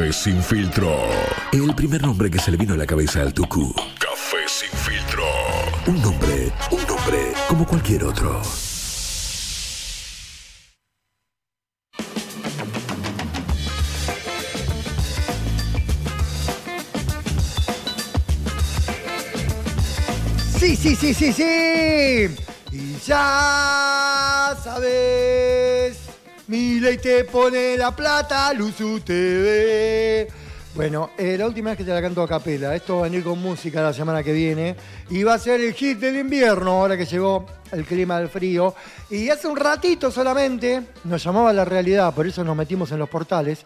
[0.00, 0.96] Café sin filtro.
[1.52, 3.74] El primer nombre que se le vino a la cabeza al Tucu.
[3.98, 5.22] Café sin filtro.
[5.86, 8.40] Un nombre, un nombre, como cualquier otro.
[20.58, 22.34] Sí, sí, sí, sí, sí.
[22.72, 25.39] Y ya sabes,
[26.50, 30.26] mi ley te pone la plata, Luzu TV.
[30.74, 32.74] Bueno, eh, la última vez que te la canto a capela.
[32.74, 34.74] Esto va a venir con música la semana que viene.
[35.10, 38.74] Y va a ser el hit del invierno, ahora que llegó el clima del frío.
[39.08, 43.08] Y hace un ratito solamente nos llamaba la realidad, por eso nos metimos en los
[43.08, 43.62] portales.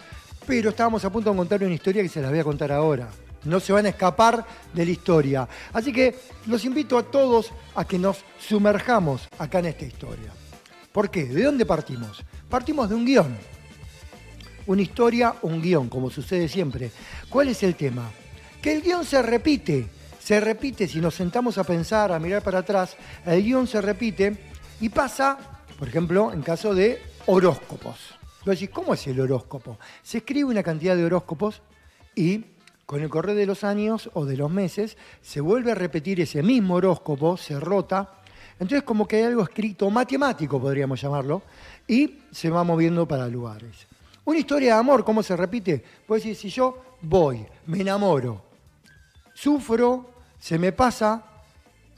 [0.46, 3.08] Pero estábamos a punto de contar una historia que se las voy a contar ahora.
[3.44, 5.48] No se van a escapar de la historia.
[5.72, 10.32] Así que los invito a todos a que nos sumerjamos acá en esta historia.
[10.92, 11.24] ¿Por qué?
[11.24, 12.22] ¿De dónde partimos?
[12.54, 13.36] Partimos de un guion.
[14.68, 16.92] Una historia, un guion, como sucede siempre.
[17.28, 18.08] ¿Cuál es el tema?
[18.62, 19.88] Que el guion se repite.
[20.20, 22.96] Se repite si nos sentamos a pensar, a mirar para atrás.
[23.26, 24.36] El guion se repite
[24.80, 25.36] y pasa,
[25.76, 28.14] por ejemplo, en caso de horóscopos.
[28.46, 29.76] Vos ¿cómo es el horóscopo?
[30.04, 31.60] Se escribe una cantidad de horóscopos
[32.14, 32.44] y
[32.86, 36.44] con el correr de los años o de los meses, se vuelve a repetir ese
[36.44, 38.20] mismo horóscopo, se rota.
[38.58, 41.42] Entonces como que hay algo escrito matemático, podríamos llamarlo,
[41.86, 43.86] y se va moviendo para lugares.
[44.24, 45.84] Una historia de amor, ¿cómo se repite?
[46.06, 48.42] Pues decir, si yo voy, me enamoro,
[49.34, 51.24] sufro, se me pasa,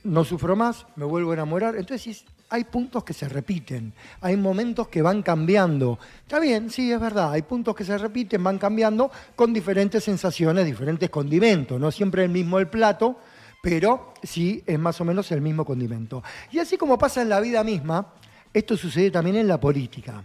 [0.05, 1.77] no sufro más, me vuelvo a enamorar.
[1.77, 5.99] Entonces hay puntos que se repiten, hay momentos que van cambiando.
[6.23, 10.65] Está bien, sí, es verdad, hay puntos que se repiten, van cambiando con diferentes sensaciones,
[10.65, 13.19] diferentes condimentos, no siempre el mismo el plato,
[13.63, 16.23] pero sí es más o menos el mismo condimento.
[16.53, 18.15] Y así como pasa en la vida misma,
[18.53, 20.25] esto sucede también en la política.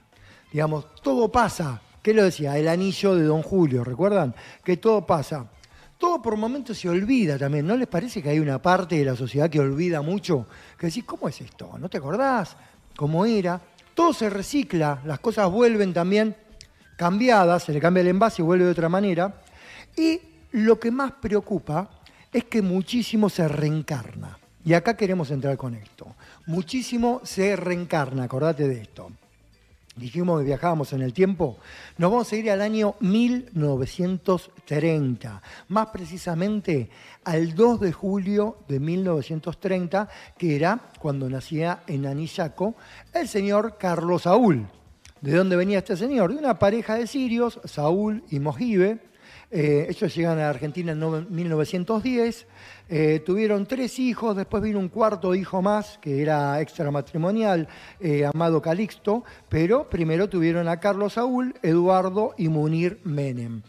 [0.51, 2.57] Digamos, todo pasa, ¿qué lo decía?
[2.57, 4.35] El anillo de Don Julio, ¿recuerdan?
[4.63, 5.49] Que todo pasa
[6.01, 7.67] todo por momentos se olvida también.
[7.67, 10.47] ¿No les parece que hay una parte de la sociedad que olvida mucho?
[10.75, 11.77] Que decís, ¿cómo es esto?
[11.77, 12.57] ¿No te acordás?
[12.95, 13.61] ¿Cómo era?
[13.93, 16.35] Todo se recicla, las cosas vuelven también
[16.97, 19.43] cambiadas, se le cambia el envase y vuelve de otra manera.
[19.95, 20.19] Y
[20.53, 22.00] lo que más preocupa
[22.31, 24.37] es que muchísimo se reencarna.
[24.63, 26.15] Y acá queremos entrar con esto.
[26.45, 29.11] Muchísimo se reencarna, acordate de esto
[29.95, 31.57] dijimos que viajábamos en el tiempo,
[31.97, 36.89] nos vamos a ir al año 1930, más precisamente
[37.23, 42.75] al 2 de julio de 1930, que era cuando nacía en Anillaco
[43.13, 44.65] el señor Carlos Saúl.
[45.19, 46.33] ¿De dónde venía este señor?
[46.33, 49.10] De una pareja de sirios, Saúl y Mojibe,
[49.51, 52.47] eh, ellos llegan a Argentina en 1910,
[52.87, 57.67] eh, tuvieron tres hijos, después vino un cuarto hijo más, que era extramatrimonial,
[57.99, 63.61] eh, Amado Calixto, pero primero tuvieron a Carlos Saúl, Eduardo y Munir Menem.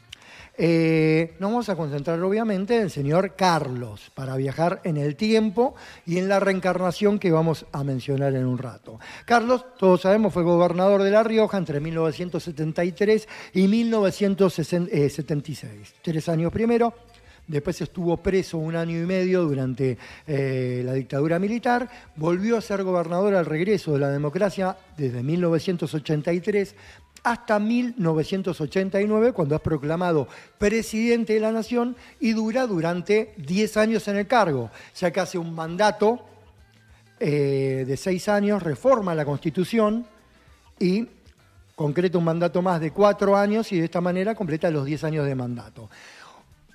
[0.65, 5.75] Eh, nos vamos a concentrar obviamente en el señor Carlos para viajar en el tiempo
[6.07, 9.01] y en la reencarnación que vamos a mencionar en un rato.
[9.25, 15.95] Carlos, todos sabemos, fue gobernador de La Rioja entre 1973 y 1976.
[16.01, 16.95] Tres años primero,
[17.49, 22.85] después estuvo preso un año y medio durante eh, la dictadura militar, volvió a ser
[22.85, 26.77] gobernador al regreso de la democracia desde 1983
[27.23, 30.27] hasta 1989, cuando es proclamado
[30.59, 35.39] presidente de la Nación y dura durante 10 años en el cargo, ya que hace
[35.39, 36.27] un mandato
[37.21, 40.07] eh, de 6 años, reforma la Constitución
[40.79, 41.07] y
[41.77, 45.27] concreta un mandato más de 4 años y de esta manera completa los 10 años
[45.27, 45.89] de mandato.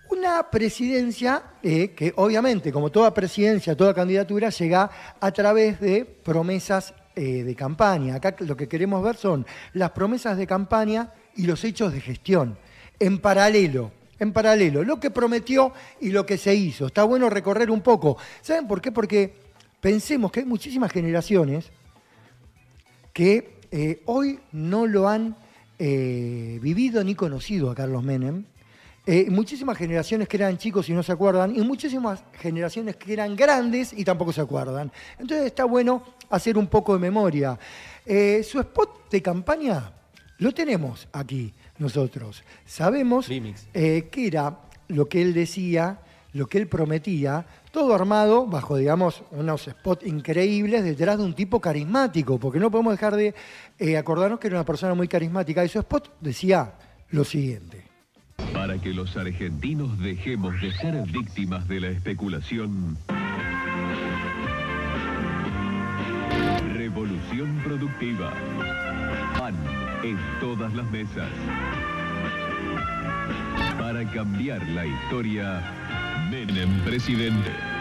[0.09, 6.93] Una presidencia eh, que obviamente, como toda presidencia, toda candidatura, llega a través de promesas
[7.19, 8.13] eh, de campaña.
[8.13, 12.59] Acá lo que queremos ver son las promesas de campaña y los hechos de gestión,
[12.99, 13.91] en paralelo.
[14.19, 16.85] En paralelo, lo que prometió y lo que se hizo.
[16.85, 18.17] Está bueno recorrer un poco.
[18.41, 18.91] ¿Saben por qué?
[18.91, 19.33] Porque
[19.81, 21.71] pensemos que hay muchísimas generaciones
[23.13, 25.37] que eh, hoy no lo han
[25.79, 28.45] eh, vivido ni conocido a Carlos Menem,
[29.09, 33.37] eh, muchísimas generaciones que eran chicos y no se acuerdan, y muchísimas generaciones que eran
[33.37, 34.91] grandes y tampoco se acuerdan.
[35.17, 37.57] Entonces está bueno hacer un poco de memoria.
[38.05, 39.93] Eh, su spot de campaña
[40.39, 42.43] lo tenemos aquí nosotros.
[42.65, 43.29] Sabemos
[43.73, 44.59] eh, que era
[44.89, 46.01] lo que él decía,
[46.33, 51.61] lo que él prometía, todo armado bajo, digamos, unos spots increíbles detrás de un tipo
[51.61, 53.33] carismático, porque no podemos dejar de
[53.97, 55.63] acordarnos que era una persona muy carismática.
[55.63, 56.73] Y su spot decía
[57.11, 57.86] lo siguiente.
[58.67, 62.97] Para que los argentinos dejemos de ser víctimas de la especulación.
[66.73, 68.33] Revolución productiva.
[69.39, 69.55] Pan
[70.03, 71.29] en todas las mesas.
[73.79, 75.61] Para cambiar la historia,
[76.29, 77.76] Menem presidente.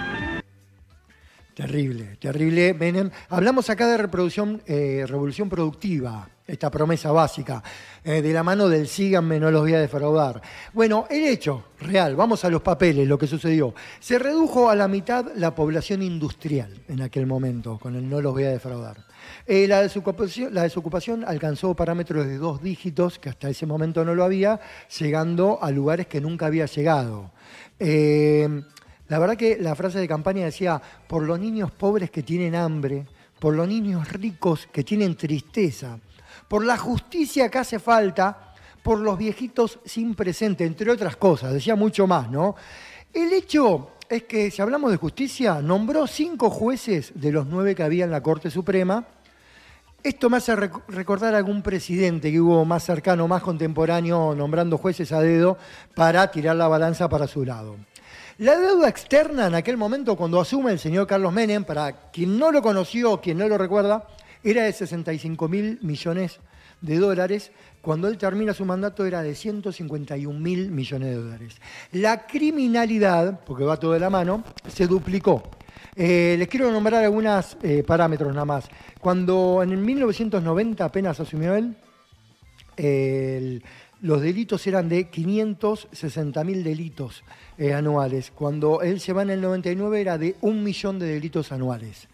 [1.56, 3.10] Terrible, terrible, Menem.
[3.30, 7.62] Hablamos acá de reproducción, eh, revolución productiva, esta promesa básica,
[8.04, 10.42] eh, de la mano del síganme, no los voy a defraudar.
[10.74, 13.74] Bueno, el hecho real, vamos a los papeles, lo que sucedió.
[14.00, 18.34] Se redujo a la mitad la población industrial en aquel momento, con el no los
[18.34, 19.06] voy a defraudar.
[19.46, 24.14] Eh, la, desocupación, la, desocupación, alcanzó parámetros de dos dígitos, que hasta ese momento no
[24.14, 24.60] lo había,
[24.98, 27.32] llegando a lugares que nunca había llegado.
[29.08, 33.06] La verdad que la frase de campaña decía, por los niños pobres que tienen hambre,
[33.38, 35.98] por los niños ricos que tienen tristeza,
[36.48, 41.76] por la justicia que hace falta, por los viejitos sin presente, entre otras cosas, decía
[41.76, 42.56] mucho más, ¿no?
[43.12, 47.82] El hecho es que, si hablamos de justicia, nombró cinco jueces de los nueve que
[47.82, 49.04] había en la Corte Suprema.
[50.02, 55.20] Esto me hace recordar algún presidente que hubo más cercano, más contemporáneo, nombrando jueces a
[55.20, 55.58] dedo
[55.94, 57.76] para tirar la balanza para su lado.
[58.38, 62.52] La deuda externa en aquel momento, cuando asume el señor Carlos Menem, para quien no
[62.52, 64.06] lo conoció, quien no lo recuerda,
[64.44, 66.38] era de 65 mil millones
[66.82, 67.50] de dólares.
[67.80, 71.56] Cuando él termina su mandato era de 151 mil millones de dólares.
[71.92, 75.42] La criminalidad, porque va todo de la mano, se duplicó.
[75.94, 78.68] Eh, les quiero nombrar algunos eh, parámetros nada más.
[79.00, 81.74] Cuando en el 1990 apenas asumió él,
[82.76, 83.62] el
[84.06, 87.24] los delitos eran de 560 mil delitos
[87.58, 88.30] eh, anuales.
[88.30, 92.06] Cuando él se va en el 99 era de un millón de delitos anuales.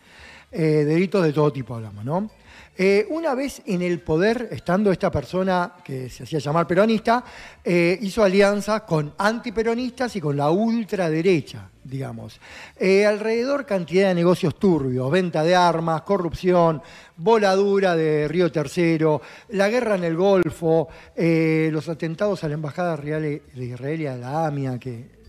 [0.50, 2.30] Eh, delitos de todo tipo hablamos, ¿no?
[2.76, 7.22] Eh, una vez en el poder, estando esta persona que se hacía llamar peronista,
[7.62, 12.40] eh, hizo alianzas con antiperonistas y con la ultraderecha, digamos.
[12.78, 16.80] Eh, alrededor cantidad de negocios turbios, venta de armas, corrupción,
[17.18, 19.20] voladura de Río Tercero,
[19.50, 24.16] la guerra en el Golfo, los atentados a la Embajada Real de Israel y a
[24.16, 25.21] la AMIA, que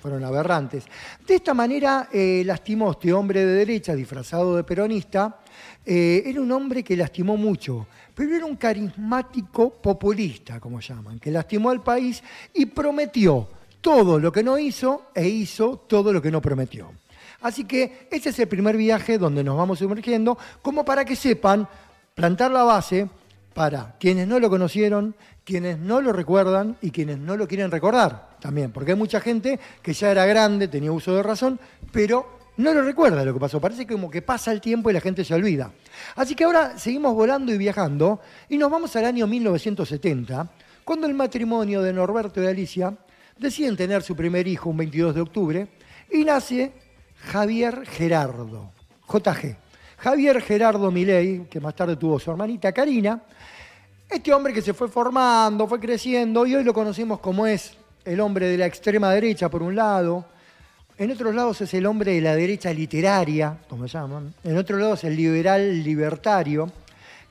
[0.00, 0.84] fueron aberrantes.
[1.26, 5.40] De esta manera lastimó este hombre de derecha disfrazado de peronista
[5.84, 11.30] eh, era un hombre que lastimó mucho, pero era un carismático populista, como llaman, que
[11.30, 13.48] lastimó al país y prometió
[13.80, 16.92] todo lo que no hizo e hizo todo lo que no prometió.
[17.40, 21.66] Así que ese es el primer viaje donde nos vamos sumergiendo, como para que sepan
[22.14, 23.08] plantar la base
[23.54, 25.14] para quienes no lo conocieron,
[25.44, 29.58] quienes no lo recuerdan y quienes no lo quieren recordar también, porque hay mucha gente
[29.82, 31.60] que ya era grande, tenía uso de razón,
[31.92, 33.60] pero no lo recuerda lo que pasó.
[33.60, 35.72] Parece como que pasa el tiempo y la gente se olvida.
[36.16, 40.50] Así que ahora seguimos volando y viajando y nos vamos al año 1970,
[40.84, 42.94] cuando el matrimonio de Norberto y Alicia
[43.38, 45.68] deciden tener su primer hijo un 22 de octubre
[46.12, 46.72] y nace
[47.16, 48.72] Javier Gerardo,
[49.08, 49.56] JG.
[50.00, 53.20] Javier Gerardo Milei, que más tarde tuvo su hermanita Karina,
[54.08, 57.76] este hombre que se fue formando, fue creciendo y hoy lo conocemos como es
[58.06, 60.24] el hombre de la extrema derecha por un lado,
[60.96, 64.32] en otros lados es el hombre de la derecha literaria, como llaman.
[64.42, 66.70] En otros lados el liberal libertario.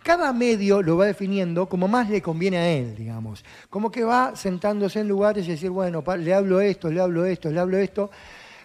[0.03, 3.43] Cada medio lo va definiendo como más le conviene a él, digamos.
[3.69, 7.51] Como que va sentándose en lugares y decir, bueno, le hablo esto, le hablo esto,
[7.51, 8.09] le hablo esto.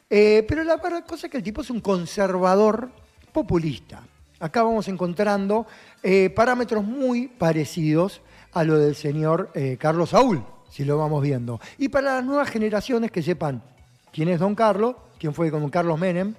[0.08, 2.90] Eh, pero la cosa es que el tipo es un conservador
[3.34, 4.00] populista.
[4.38, 5.66] Acá vamos encontrando
[6.02, 8.22] eh, parámetros muy parecidos
[8.52, 11.60] a lo del señor eh, Carlos Saúl, si lo vamos viendo.
[11.76, 13.62] Y para las nuevas generaciones que sepan
[14.12, 16.34] quién es Don Carlos, quién fue Don Carlos Menem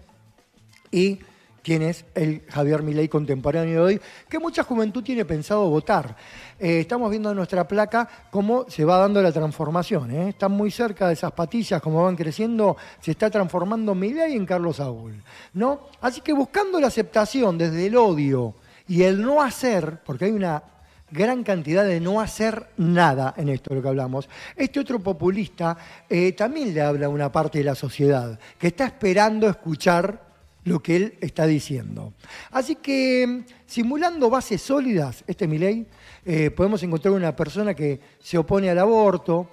[0.89, 1.19] y
[1.65, 6.15] quién es el Javier Milei contemporáneo de hoy, que mucha juventud tiene pensado votar.
[6.59, 10.11] Eh, estamos viendo en nuestra placa cómo se va dando la transformación.
[10.11, 10.29] ¿eh?
[10.29, 14.75] Están muy cerca de esas patillas, como van creciendo, se está transformando Milei en Carlos
[14.75, 15.23] Saúl.
[15.53, 15.87] ¿no?
[16.01, 18.53] Así que buscando la aceptación desde el odio
[18.87, 20.61] y el no hacer, porque hay una
[21.09, 24.29] gran cantidad de no hacer nada en esto de lo que hablamos.
[24.55, 25.75] Este otro populista
[26.07, 30.24] eh, también le habla a una parte de la sociedad que está esperando escuchar
[30.65, 32.13] lo que él está diciendo.
[32.51, 35.87] Así que, simulando bases sólidas, este Milei,
[36.25, 39.47] eh, podemos encontrar una persona que se opone al aborto,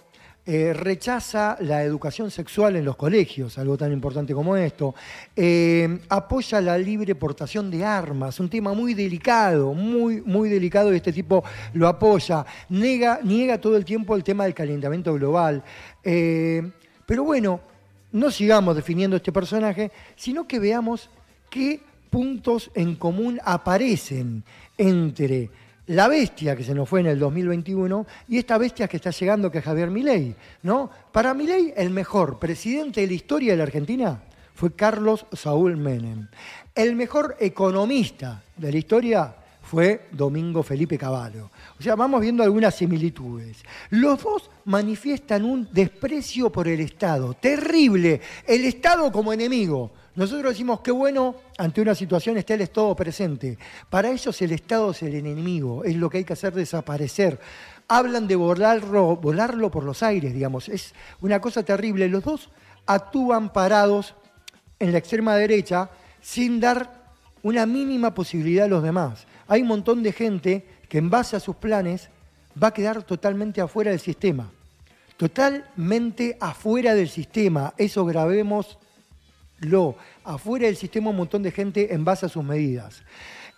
[0.45, 4.93] eh, rechaza la educación sexual en los colegios, algo tan importante como esto,
[5.37, 10.97] eh, apoya la libre portación de armas, un tema muy delicado, muy, muy delicado y
[10.97, 15.63] este tipo lo apoya, niega, niega todo el tiempo el tema del calentamiento global.
[16.03, 16.73] Eh,
[17.07, 17.61] pero bueno,
[18.13, 21.11] no sigamos definiendo este personaje, sino que veamos
[21.51, 24.45] qué puntos en común aparecen
[24.77, 25.51] entre
[25.87, 29.51] la bestia que se nos fue en el 2021 y esta bestia que está llegando
[29.51, 30.91] que es Javier Milei, ¿no?
[31.11, 34.23] Para Milei el mejor presidente de la historia de la Argentina
[34.55, 36.29] fue Carlos Saúl Menem.
[36.75, 39.35] El mejor economista de la historia
[39.73, 41.51] fue Domingo Felipe Cavallo.
[41.81, 43.65] O sea, vamos viendo algunas similitudes.
[43.89, 49.91] Los dos manifiestan un desprecio por el Estado, terrible, el Estado como enemigo.
[50.15, 53.57] Nosotros decimos que bueno, ante una situación está el Estado presente.
[53.89, 57.41] Para ellos el Estado es el enemigo, es lo que hay que hacer desaparecer.
[57.89, 60.69] Hablan de volarlo, volarlo por los aires, digamos.
[60.69, 62.11] Es una cosa terrible.
[62.11, 62.51] Los dos
[62.85, 64.15] actúan parados
[64.79, 65.89] en la extrema derecha
[66.21, 67.05] sin dar
[67.43, 69.27] una mínima posibilidad a los demás.
[69.53, 72.09] Hay un montón de gente que en base a sus planes
[72.61, 74.51] va a quedar totalmente afuera del sistema.
[75.19, 77.75] Totalmente afuera del sistema.
[77.77, 78.79] Eso grabemos
[79.59, 79.95] lo.
[80.25, 83.03] Afuera del sistema un montón de gente en base a sus medidas.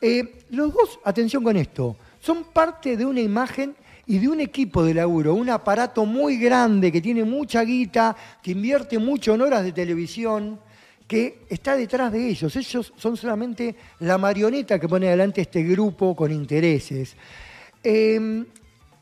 [0.01, 4.83] Eh, los dos, atención con esto, son parte de una imagen y de un equipo
[4.83, 9.63] de laburo, un aparato muy grande que tiene mucha guita, que invierte mucho en horas
[9.63, 10.59] de televisión,
[11.07, 12.55] que está detrás de ellos.
[12.57, 17.17] Ellos son solamente la marioneta que pone adelante este grupo con intereses.
[17.83, 18.45] Eh,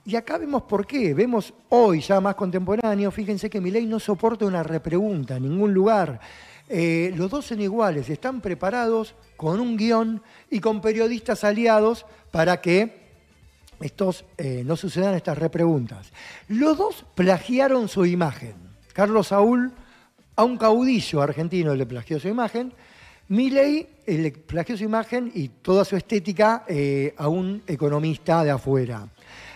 [0.04, 1.14] y acá vemos por qué.
[1.14, 5.72] Vemos hoy, ya más contemporáneo, fíjense que mi ley no soporta una repregunta en ningún
[5.72, 6.20] lugar.
[6.68, 12.60] Eh, los dos son iguales, están preparados con un guion y con periodistas aliados para
[12.60, 13.02] que
[13.80, 16.12] estos, eh, no sucedan estas repreguntas.
[16.48, 18.54] Los dos plagiaron su imagen.
[18.92, 19.72] Carlos Saúl
[20.36, 22.72] a un caudillo argentino le plagió su imagen.
[23.28, 26.64] Milley eh, le plagió su imagen y toda su estética
[27.16, 29.08] a un economista de afuera.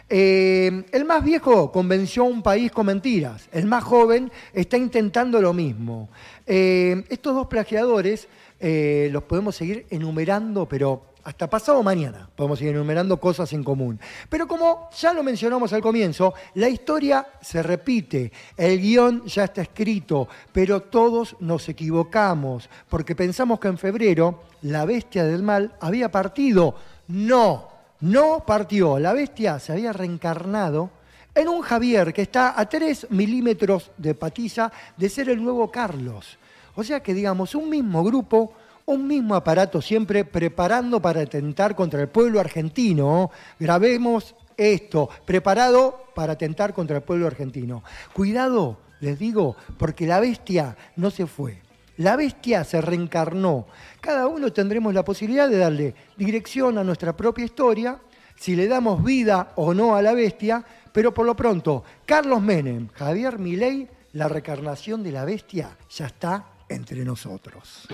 [0.08, 3.48] el más viejo convenció a un país con mentiras.
[3.52, 6.08] El más joven está intentando lo mismo.
[6.46, 8.28] Eh, estos dos plagiadores
[8.60, 13.98] eh, los podemos seguir enumerando, pero hasta pasado mañana podemos seguir enumerando cosas en común.
[14.28, 19.62] Pero como ya lo mencionamos al comienzo, la historia se repite, el guion ya está
[19.62, 26.12] escrito, pero todos nos equivocamos, porque pensamos que en febrero la bestia del mal había
[26.12, 26.76] partido.
[27.08, 27.70] No,
[28.02, 29.00] no partió.
[29.00, 30.90] La bestia se había reencarnado
[31.34, 36.38] en un Javier que está a 3 milímetros de patiza de ser el nuevo Carlos.
[36.76, 38.52] O sea que, digamos, un mismo grupo,
[38.86, 43.30] un mismo aparato siempre preparando para atentar contra el pueblo argentino.
[43.58, 47.82] Grabemos esto, preparado para atentar contra el pueblo argentino.
[48.12, 51.58] Cuidado, les digo, porque la bestia no se fue.
[51.98, 53.66] La bestia se reencarnó.
[54.00, 57.98] Cada uno tendremos la posibilidad de darle dirección a nuestra propia historia,
[58.36, 62.88] si le damos vida o no a la bestia, pero por lo pronto, Carlos Menem,
[62.92, 67.86] Javier Milei, la recarnación de la bestia ya está entre nosotros.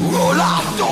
[0.00, 0.86] 我拉不动。